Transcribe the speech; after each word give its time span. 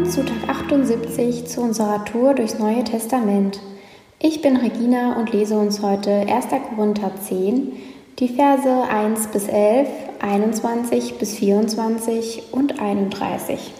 Willkommen 0.00 0.16
zu 0.16 0.24
Tag 0.24 0.48
78 0.48 1.46
zu 1.46 1.60
unserer 1.60 2.02
Tour 2.06 2.32
durchs 2.32 2.58
Neue 2.58 2.84
Testament. 2.84 3.60
Ich 4.18 4.40
bin 4.40 4.56
Regina 4.56 5.18
und 5.18 5.30
lese 5.30 5.58
uns 5.58 5.82
heute 5.82 6.10
1. 6.10 6.46
Korinther 6.74 7.12
10, 7.20 7.72
die 8.18 8.28
Verse 8.28 8.66
1 8.90 9.26
bis 9.26 9.46
11, 9.46 9.88
21 10.20 11.18
bis 11.18 11.36
24 11.36 12.44
und 12.50 12.80
31. 12.80 13.72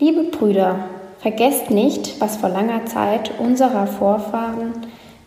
Liebe 0.00 0.24
Brüder, 0.24 0.88
vergesst 1.20 1.70
nicht, 1.70 2.20
was 2.20 2.38
vor 2.38 2.48
langer 2.48 2.84
Zeit 2.86 3.30
unserer 3.38 3.86
Vorfahren 3.86 4.72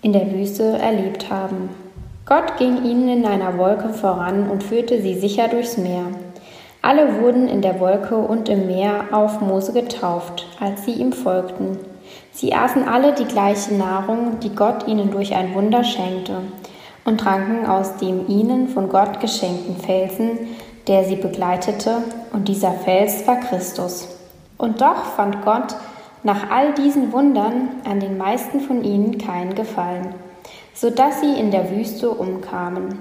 in 0.02 0.12
der 0.12 0.30
Wüste 0.34 0.78
erlebt 0.78 1.30
haben. 1.30 1.70
Gott 2.26 2.58
ging 2.58 2.84
ihnen 2.84 3.08
in 3.08 3.26
einer 3.26 3.58
Wolke 3.58 3.94
voran 3.94 4.50
und 4.50 4.62
führte 4.62 5.02
sie 5.02 5.18
sicher 5.18 5.48
durchs 5.48 5.78
Meer. 5.78 6.08
Alle 6.82 7.22
wurden 7.22 7.48
in 7.48 7.62
der 7.62 7.80
Wolke 7.80 8.16
und 8.16 8.48
im 8.48 8.68
Meer 8.68 9.06
auf 9.12 9.42
Mose 9.42 9.74
getauft, 9.74 10.48
als 10.60 10.86
sie 10.86 10.94
ihm 10.94 11.12
folgten. 11.12 11.78
Sie 12.32 12.54
aßen 12.54 12.88
alle 12.88 13.14
die 13.14 13.26
gleiche 13.26 13.74
Nahrung, 13.74 14.40
die 14.40 14.56
Gott 14.56 14.88
ihnen 14.88 15.12
durch 15.12 15.36
ein 15.36 15.54
Wunder 15.54 15.84
schenkte, 15.84 16.42
und 17.04 17.20
tranken 17.20 17.66
aus 17.66 17.98
dem 17.98 18.28
ihnen 18.30 18.70
von 18.70 18.88
Gott 18.88 19.20
geschenkten 19.20 19.76
Felsen, 19.76 20.38
der 20.88 21.04
sie 21.04 21.18
begleitete, 21.18 21.98
und 22.32 22.48
dieser 22.48 22.72
Fels 22.72 23.28
war 23.28 23.42
Christus. 23.42 24.08
Und 24.58 24.82
doch 24.82 25.04
fand 25.04 25.44
Gott 25.44 25.76
nach 26.24 26.50
all 26.50 26.74
diesen 26.74 27.12
Wundern 27.12 27.70
an 27.86 28.00
den 28.00 28.18
meisten 28.18 28.62
von 28.62 28.84
ihnen 28.84 29.18
keinen 29.18 29.56
Gefallen, 29.56 30.16
so 30.74 30.90
dass 30.90 31.20
sie 31.22 31.40
in 31.40 31.52
der 31.52 31.72
Wüste 31.72 32.10
umkamen. 32.10 33.00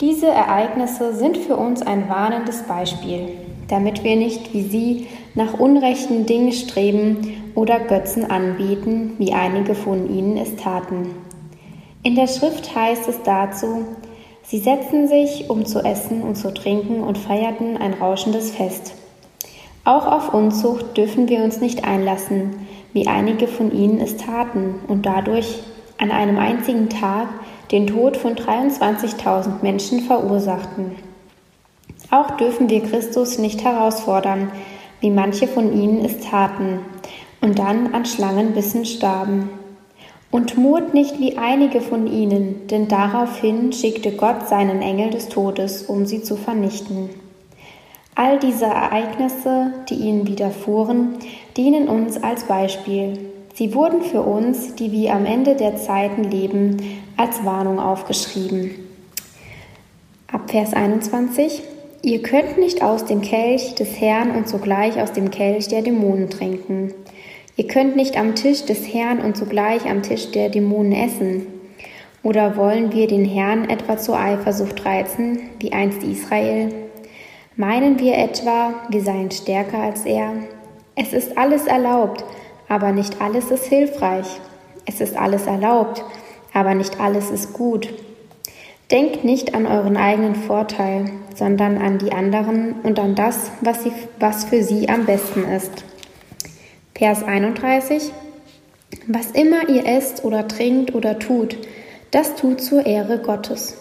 Diese 0.00 0.28
Ereignisse 0.28 1.14
sind 1.14 1.36
für 1.36 1.56
uns 1.56 1.82
ein 1.82 2.08
warnendes 2.08 2.62
Beispiel, 2.62 3.32
damit 3.68 4.02
wir 4.02 4.16
nicht 4.16 4.54
wie 4.54 4.62
sie 4.62 5.06
nach 5.34 5.60
unrechten 5.60 6.24
Dingen 6.24 6.52
streben 6.52 7.52
oder 7.54 7.80
Götzen 7.80 8.30
anbieten, 8.30 9.12
wie 9.18 9.34
einige 9.34 9.74
von 9.74 10.08
ihnen 10.08 10.38
es 10.38 10.56
taten. 10.56 11.14
In 12.02 12.14
der 12.14 12.28
Schrift 12.28 12.74
heißt 12.74 13.08
es 13.08 13.22
dazu, 13.24 13.84
sie 14.42 14.58
setzten 14.58 15.06
sich, 15.06 15.50
um 15.50 15.66
zu 15.66 15.80
essen 15.80 16.22
und 16.22 16.36
zu 16.36 16.54
trinken 16.54 17.02
und 17.02 17.18
feierten 17.18 17.76
ein 17.76 17.92
rauschendes 17.92 18.52
Fest. 18.52 18.94
Auch 19.84 20.06
auf 20.06 20.32
Unzucht 20.32 20.96
dürfen 20.96 21.28
wir 21.28 21.44
uns 21.44 21.60
nicht 21.60 21.84
einlassen, 21.84 22.66
wie 22.94 23.06
einige 23.06 23.46
von 23.46 23.70
ihnen 23.70 24.00
es 24.00 24.16
taten 24.16 24.76
und 24.88 25.04
dadurch 25.04 25.62
an 25.98 26.10
einem 26.10 26.38
einzigen 26.38 26.88
Tag 26.88 27.28
den 27.70 27.86
Tod 27.86 28.16
von 28.16 28.34
23.000 28.34 29.62
Menschen 29.62 30.00
verursachten. 30.00 30.96
Auch 32.10 32.32
dürfen 32.32 32.68
wir 32.68 32.82
Christus 32.82 33.38
nicht 33.38 33.62
herausfordern, 33.64 34.50
wie 35.00 35.10
manche 35.10 35.46
von 35.46 35.72
ihnen 35.72 36.04
es 36.04 36.20
taten 36.20 36.80
und 37.40 37.58
dann 37.58 37.94
an 37.94 38.04
Schlangenbissen 38.04 38.84
starben. 38.84 39.50
Und 40.32 40.56
murrt 40.56 40.94
nicht 40.94 41.18
wie 41.18 41.38
einige 41.38 41.80
von 41.80 42.06
ihnen, 42.06 42.68
denn 42.68 42.86
daraufhin 42.86 43.72
schickte 43.72 44.12
Gott 44.12 44.48
seinen 44.48 44.80
Engel 44.80 45.10
des 45.10 45.28
Todes, 45.28 45.82
um 45.82 46.06
sie 46.06 46.22
zu 46.22 46.36
vernichten. 46.36 47.10
All 48.14 48.38
diese 48.38 48.66
Ereignisse, 48.66 49.72
die 49.88 49.94
ihnen 49.94 50.28
widerfuhren, 50.28 51.14
dienen 51.56 51.88
uns 51.88 52.22
als 52.22 52.44
Beispiel. 52.44 53.29
Sie 53.60 53.74
wurden 53.74 54.00
für 54.00 54.22
uns, 54.22 54.74
die 54.74 54.90
wir 54.90 55.12
am 55.12 55.26
Ende 55.26 55.54
der 55.54 55.76
Zeiten 55.76 56.24
leben, 56.24 56.78
als 57.18 57.44
Warnung 57.44 57.78
aufgeschrieben. 57.78 58.70
Ab 60.32 60.50
Vers 60.50 60.72
21. 60.72 61.60
Ihr 62.00 62.22
könnt 62.22 62.56
nicht 62.56 62.82
aus 62.82 63.04
dem 63.04 63.20
Kelch 63.20 63.74
des 63.74 64.00
Herrn 64.00 64.30
und 64.30 64.48
zugleich 64.48 64.98
aus 64.98 65.12
dem 65.12 65.30
Kelch 65.30 65.68
der 65.68 65.82
Dämonen 65.82 66.30
trinken. 66.30 66.94
Ihr 67.56 67.66
könnt 67.66 67.96
nicht 67.96 68.16
am 68.16 68.34
Tisch 68.34 68.64
des 68.64 68.94
Herrn 68.94 69.18
und 69.18 69.36
zugleich 69.36 69.84
am 69.84 70.02
Tisch 70.02 70.30
der 70.30 70.48
Dämonen 70.48 70.92
essen. 70.92 71.46
Oder 72.22 72.56
wollen 72.56 72.94
wir 72.94 73.08
den 73.08 73.26
Herrn 73.26 73.68
etwa 73.68 73.98
zur 73.98 74.18
Eifersucht 74.18 74.86
reizen, 74.86 75.38
wie 75.58 75.74
einst 75.74 76.02
Israel? 76.02 76.72
Meinen 77.56 77.98
wir 77.98 78.16
etwa, 78.16 78.72
wir 78.88 79.02
seien 79.02 79.30
stärker 79.30 79.80
als 79.80 80.06
er? 80.06 80.32
Es 80.96 81.12
ist 81.12 81.36
alles 81.36 81.66
erlaubt, 81.66 82.24
aber 82.70 82.92
nicht 82.92 83.20
alles 83.20 83.50
ist 83.50 83.66
hilfreich. 83.66 84.26
Es 84.86 85.00
ist 85.00 85.16
alles 85.16 85.46
erlaubt, 85.46 86.04
aber 86.54 86.74
nicht 86.74 87.00
alles 87.00 87.30
ist 87.30 87.52
gut. 87.52 87.92
Denkt 88.90 89.24
nicht 89.24 89.54
an 89.54 89.66
euren 89.66 89.96
eigenen 89.96 90.36
Vorteil, 90.36 91.10
sondern 91.34 91.78
an 91.78 91.98
die 91.98 92.12
anderen 92.12 92.76
und 92.82 92.98
an 92.98 93.14
das, 93.14 93.50
was, 93.60 93.82
sie, 93.82 93.92
was 94.20 94.44
für 94.44 94.62
sie 94.62 94.88
am 94.88 95.04
besten 95.04 95.44
ist. 95.44 95.84
Vers 96.94 97.24
31. 97.24 98.12
Was 99.06 99.32
immer 99.32 99.68
ihr 99.68 99.86
esst 99.86 100.24
oder 100.24 100.46
trinkt 100.46 100.94
oder 100.94 101.18
tut, 101.18 101.58
das 102.12 102.36
tut 102.36 102.60
zur 102.60 102.86
Ehre 102.86 103.18
Gottes. 103.18 103.76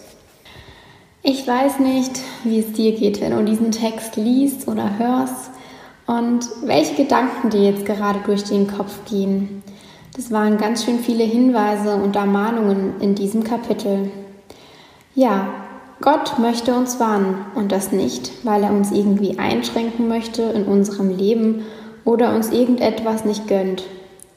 Ich 1.21 1.45
weiß 1.45 1.79
nicht, 1.79 2.19
wie 2.43 2.59
es 2.59 2.71
dir 2.73 2.93
geht, 2.93 3.21
wenn 3.21 3.35
du 3.35 3.43
diesen 3.43 3.71
Text 3.71 4.15
liest 4.15 4.67
oder 4.67 4.97
hörst 4.97 5.51
und 6.09 6.49
welche 6.63 6.95
Gedanken 6.95 7.51
dir 7.51 7.69
jetzt 7.69 7.85
gerade 7.85 8.17
durch 8.25 8.43
den 8.43 8.65
Kopf 8.65 9.05
gehen. 9.07 9.61
Das 10.15 10.31
waren 10.31 10.57
ganz 10.57 10.83
schön 10.83 10.97
viele 10.97 11.23
Hinweise 11.23 11.97
und 11.97 12.15
Ermahnungen 12.15 12.99
in 12.99 13.13
diesem 13.13 13.43
Kapitel. 13.43 14.09
Ja, 15.13 15.49
Gott 16.01 16.39
möchte 16.39 16.73
uns 16.73 16.99
warnen 16.99 17.35
und 17.53 17.71
das 17.71 17.91
nicht, 17.91 18.31
weil 18.43 18.63
er 18.63 18.71
uns 18.71 18.91
irgendwie 18.91 19.37
einschränken 19.37 20.07
möchte 20.07 20.41
in 20.41 20.63
unserem 20.63 21.15
Leben 21.15 21.65
oder 22.05 22.33
uns 22.33 22.51
irgendetwas 22.51 23.23
nicht 23.23 23.47
gönnt, 23.47 23.83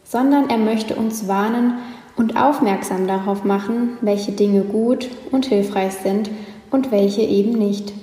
sondern 0.05 0.51
er 0.51 0.59
möchte 0.59 0.95
uns 0.95 1.27
warnen 1.27 1.79
und 2.17 2.37
aufmerksam 2.37 3.07
darauf 3.07 3.45
machen, 3.45 3.97
welche 4.03 4.33
Dinge 4.33 4.61
gut 4.61 5.09
und 5.31 5.47
hilfreich 5.47 5.95
sind 5.95 6.29
und 6.71 6.91
welche 6.91 7.23
eben 7.23 7.53
nicht. 7.53 7.95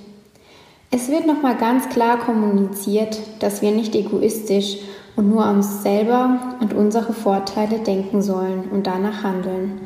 Es 0.92 1.10
wird 1.10 1.28
nochmal 1.28 1.56
ganz 1.56 1.88
klar 1.90 2.18
kommuniziert, 2.18 3.20
dass 3.40 3.62
wir 3.62 3.72
nicht 3.72 3.94
egoistisch 3.94 4.78
und 5.16 5.30
nur 5.30 5.46
an 5.46 5.58
uns 5.58 5.84
selber 5.84 6.40
und 6.62 6.74
unsere 6.74 7.14
Vorteile 7.14 7.78
denken 7.78 8.24
sollen 8.24 8.64
und 8.72 8.88
danach 8.88 9.22
handeln, 9.22 9.82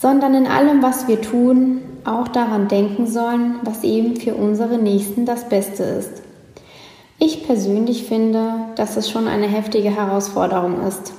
sondern 0.00 0.34
in 0.34 0.46
allem, 0.46 0.80
was 0.80 1.08
wir 1.08 1.20
tun, 1.20 1.80
auch 2.04 2.28
daran 2.28 2.68
denken 2.68 3.08
sollen, 3.08 3.56
was 3.64 3.82
eben 3.82 4.14
für 4.14 4.36
unsere 4.36 4.78
Nächsten 4.78 5.26
das 5.26 5.48
Beste 5.48 5.82
ist. 5.82 6.22
Ich 7.18 7.44
persönlich 7.44 8.04
finde, 8.04 8.52
dass 8.76 8.96
es 8.96 9.10
schon 9.10 9.26
eine 9.26 9.48
heftige 9.48 9.90
Herausforderung 9.90 10.86
ist, 10.86 11.14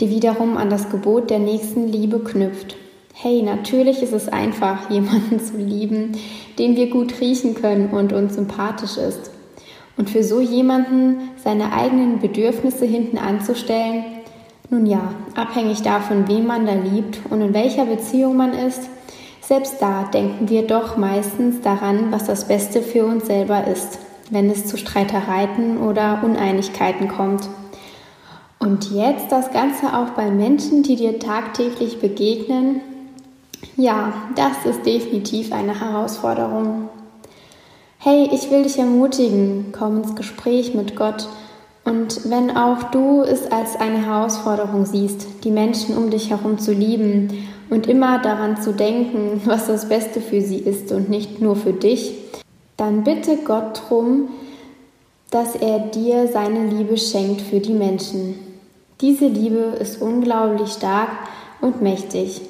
die 0.00 0.10
wiederum 0.10 0.56
an 0.56 0.70
das 0.70 0.90
Gebot 0.90 1.30
der 1.30 1.38
nächsten 1.38 1.86
Liebe 1.86 2.18
knüpft. 2.18 2.76
Hey, 3.18 3.40
natürlich 3.40 4.02
ist 4.02 4.12
es 4.12 4.28
einfach, 4.28 4.90
jemanden 4.90 5.40
zu 5.40 5.56
lieben, 5.56 6.12
den 6.58 6.76
wir 6.76 6.90
gut 6.90 7.18
riechen 7.18 7.54
können 7.54 7.88
und 7.88 8.12
uns 8.12 8.34
sympathisch 8.34 8.98
ist. 8.98 9.30
Und 9.96 10.10
für 10.10 10.22
so 10.22 10.42
jemanden 10.42 11.30
seine 11.42 11.72
eigenen 11.72 12.18
Bedürfnisse 12.18 12.84
hinten 12.84 13.16
anzustellen, 13.16 14.04
nun 14.68 14.84
ja, 14.84 15.14
abhängig 15.34 15.80
davon, 15.80 16.28
wen 16.28 16.46
man 16.46 16.66
da 16.66 16.74
liebt 16.74 17.20
und 17.30 17.40
in 17.40 17.54
welcher 17.54 17.86
Beziehung 17.86 18.36
man 18.36 18.52
ist, 18.52 18.82
selbst 19.40 19.80
da 19.80 20.02
denken 20.12 20.50
wir 20.50 20.66
doch 20.66 20.98
meistens 20.98 21.62
daran, 21.62 22.12
was 22.12 22.24
das 22.24 22.46
Beste 22.46 22.82
für 22.82 23.06
uns 23.06 23.24
selber 23.24 23.66
ist, 23.66 23.98
wenn 24.28 24.50
es 24.50 24.66
zu 24.66 24.76
Streitereien 24.76 25.78
oder 25.78 26.20
Uneinigkeiten 26.22 27.08
kommt. 27.08 27.48
Und 28.58 28.90
jetzt 28.90 29.32
das 29.32 29.52
Ganze 29.52 29.96
auch 29.96 30.10
bei 30.10 30.30
Menschen, 30.30 30.82
die 30.82 30.96
dir 30.96 31.18
tagtäglich 31.18 31.98
begegnen. 31.98 32.82
Ja, 33.76 34.12
das 34.36 34.64
ist 34.64 34.86
definitiv 34.86 35.52
eine 35.52 35.78
Herausforderung. 35.78 36.88
Hey, 37.98 38.28
ich 38.32 38.50
will 38.50 38.62
dich 38.62 38.78
ermutigen, 38.78 39.72
komm 39.76 39.96
ins 39.98 40.14
Gespräch 40.14 40.74
mit 40.74 40.96
Gott. 40.96 41.28
Und 41.84 42.30
wenn 42.30 42.56
auch 42.56 42.84
du 42.84 43.22
es 43.22 43.50
als 43.50 43.76
eine 43.76 44.04
Herausforderung 44.04 44.86
siehst, 44.86 45.26
die 45.44 45.50
Menschen 45.50 45.96
um 45.96 46.10
dich 46.10 46.30
herum 46.30 46.58
zu 46.58 46.72
lieben 46.72 47.48
und 47.70 47.86
immer 47.86 48.18
daran 48.20 48.60
zu 48.60 48.72
denken, 48.72 49.40
was 49.44 49.66
das 49.66 49.88
Beste 49.88 50.20
für 50.20 50.40
sie 50.40 50.58
ist 50.58 50.92
und 50.92 51.08
nicht 51.08 51.40
nur 51.40 51.56
für 51.56 51.72
dich, 51.72 52.14
dann 52.76 53.04
bitte 53.04 53.38
Gott 53.38 53.82
drum, 53.88 54.28
dass 55.30 55.54
er 55.54 55.78
dir 55.78 56.28
seine 56.28 56.66
Liebe 56.66 56.96
schenkt 56.96 57.40
für 57.40 57.60
die 57.60 57.72
Menschen. 57.72 58.38
Diese 59.00 59.26
Liebe 59.26 59.76
ist 59.80 60.00
unglaublich 60.00 60.70
stark 60.72 61.10
und 61.60 61.82
mächtig, 61.82 62.40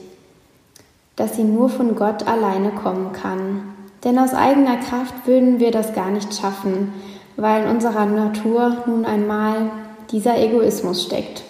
dass 1.16 1.36
sie 1.36 1.44
nur 1.44 1.68
von 1.68 1.96
Gott 1.96 2.26
alleine 2.28 2.70
kommen 2.70 3.12
kann. 3.12 3.62
Denn 4.04 4.18
aus 4.18 4.34
eigener 4.34 4.76
Kraft 4.76 5.26
würden 5.26 5.58
wir 5.58 5.70
das 5.70 5.94
gar 5.94 6.10
nicht 6.10 6.34
schaffen, 6.34 6.92
weil 7.36 7.64
in 7.64 7.70
unserer 7.70 8.06
Natur 8.06 8.84
nun 8.86 9.04
einmal 9.04 9.70
dieser 10.10 10.38
Egoismus 10.38 11.02
steckt. 11.02 11.42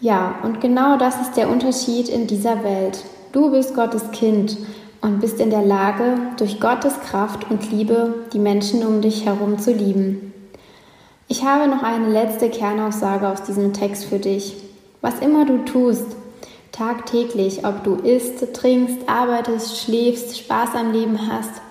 Ja, 0.00 0.36
und 0.42 0.60
genau 0.60 0.98
das 0.98 1.20
ist 1.20 1.36
der 1.36 1.48
Unterschied 1.48 2.08
in 2.08 2.26
dieser 2.26 2.62
Welt. 2.62 3.04
Du 3.32 3.50
bist 3.50 3.74
Gottes 3.74 4.10
Kind 4.12 4.56
und 5.00 5.20
bist 5.20 5.40
in 5.40 5.50
der 5.50 5.64
Lage, 5.64 6.18
durch 6.36 6.60
Gottes 6.60 7.00
Kraft 7.00 7.50
und 7.50 7.70
Liebe 7.70 8.26
die 8.32 8.38
Menschen 8.38 8.86
um 8.86 9.00
dich 9.00 9.24
herum 9.24 9.58
zu 9.58 9.72
lieben. 9.72 10.32
Ich 11.28 11.44
habe 11.44 11.68
noch 11.68 11.82
eine 11.82 12.08
letzte 12.08 12.50
Kernaussage 12.50 13.28
aus 13.28 13.42
diesem 13.42 13.72
Text 13.72 14.04
für 14.04 14.18
dich. 14.18 14.56
Was 15.00 15.18
immer 15.20 15.44
du 15.44 15.64
tust, 15.64 16.15
tagtäglich, 16.76 17.64
ob 17.64 17.84
du 17.84 17.94
isst, 17.94 18.52
trinkst, 18.54 19.08
arbeitest, 19.08 19.78
schläfst, 19.78 20.38
Spaß 20.38 20.74
am 20.74 20.92
Leben 20.92 21.30
hast, 21.30 21.62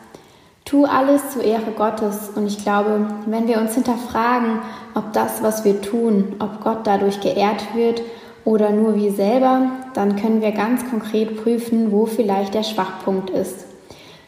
tu 0.66 0.86
alles 0.86 1.31
zur 1.31 1.44
Ehre 1.44 1.72
Gottes. 1.78 2.31
Und 2.36 2.48
ich 2.48 2.63
glaube, 2.63 3.07
wenn 3.28 3.48
wir 3.48 3.60
uns 3.60 3.75
hinterfragen, 3.75 4.60
ob 4.96 5.13
das, 5.13 5.44
was 5.44 5.63
wir 5.63 5.81
tun, 5.81 6.36
ob 6.40 6.63
Gott 6.63 6.80
dadurch 6.86 7.22
geehrt 7.22 7.75
wird 7.75 8.02
oder 8.44 8.72
nur 8.72 8.96
wir 8.96 9.12
selber, 9.12 9.69
dann 9.94 10.16
können 10.16 10.42
wir 10.42 10.52
ganz 10.52 10.90
konkret 10.90 11.44
prüfen, 11.44 11.92
wo 11.92 12.06
vielleicht 12.06 12.54
der 12.54 12.63
Schwachpunkt 12.63 13.30
ist, 13.30 13.66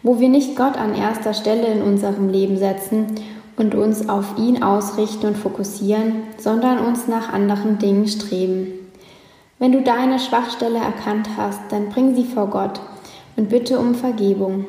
wo 0.03 0.19
wir 0.19 0.29
nicht 0.29 0.55
Gott 0.55 0.77
an 0.77 0.95
erster 0.95 1.33
Stelle 1.33 1.67
in 1.67 1.81
unserem 1.81 2.29
Leben 2.29 2.57
setzen 2.57 3.15
und 3.57 3.73
uns 3.73 4.07
auf 4.07 4.37
ihn 4.37 4.61
ausrichten 4.61 5.27
und 5.27 5.37
fokussieren, 5.37 6.23
sondern 6.37 6.79
uns 6.79 7.07
nach 7.07 7.33
anderen 7.33 7.79
Dingen 7.79 8.07
streben. 8.07 8.86
Wenn 9.59 9.71
du 9.71 9.81
deine 9.81 10.19
Schwachstelle 10.19 10.77
erkannt 10.77 11.29
hast, 11.35 11.59
dann 11.69 11.89
bring 11.89 12.15
sie 12.15 12.25
vor 12.25 12.47
Gott 12.47 12.79
und 13.35 13.49
bitte 13.49 13.79
um 13.79 13.95
Vergebung. 13.95 14.65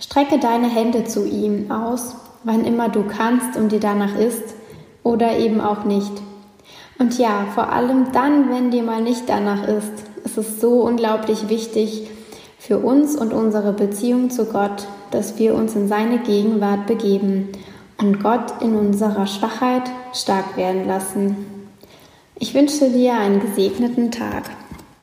Strecke 0.00 0.38
deine 0.38 0.68
Hände 0.68 1.04
zu 1.04 1.26
ihm 1.26 1.70
aus, 1.70 2.16
wann 2.44 2.64
immer 2.64 2.88
du 2.88 3.04
kannst 3.04 3.58
und 3.58 3.72
dir 3.72 3.80
danach 3.80 4.16
ist, 4.16 4.54
oder 5.02 5.38
eben 5.38 5.60
auch 5.60 5.84
nicht. 5.84 6.12
Und 6.98 7.18
ja, 7.18 7.46
vor 7.54 7.72
allem 7.72 8.12
dann, 8.12 8.50
wenn 8.50 8.70
dir 8.70 8.82
mal 8.82 9.02
nicht 9.02 9.28
danach 9.28 9.66
ist, 9.66 9.92
ist 10.24 10.38
es 10.38 10.60
so 10.60 10.82
unglaublich 10.82 11.48
wichtig 11.48 12.08
für 12.58 12.78
uns 12.78 13.16
und 13.16 13.32
unsere 13.32 13.72
Beziehung 13.72 14.30
zu 14.30 14.46
Gott, 14.46 14.86
dass 15.10 15.38
wir 15.38 15.54
uns 15.54 15.74
in 15.74 15.88
seine 15.88 16.18
Gegenwart 16.18 16.86
begeben 16.86 17.48
und 17.98 18.22
Gott 18.22 18.62
in 18.62 18.76
unserer 18.76 19.26
Schwachheit 19.26 19.90
stark 20.12 20.56
werden 20.56 20.86
lassen. 20.86 21.59
Ich 22.42 22.54
wünsche 22.54 22.88
dir 22.88 23.18
einen 23.18 23.38
gesegneten 23.38 24.10
Tag. 24.10 24.44